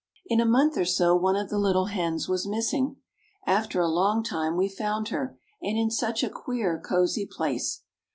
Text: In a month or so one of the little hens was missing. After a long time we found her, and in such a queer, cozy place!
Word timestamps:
In 0.25 0.39
a 0.41 0.45
month 0.47 0.77
or 0.79 0.85
so 0.85 1.15
one 1.15 1.35
of 1.35 1.49
the 1.51 1.59
little 1.59 1.85
hens 1.85 2.27
was 2.27 2.47
missing. 2.47 2.95
After 3.45 3.81
a 3.81 3.87
long 3.87 4.23
time 4.23 4.57
we 4.57 4.67
found 4.67 5.09
her, 5.09 5.37
and 5.61 5.77
in 5.77 5.91
such 5.91 6.23
a 6.23 6.29
queer, 6.31 6.81
cozy 6.83 7.27
place! 7.31 7.83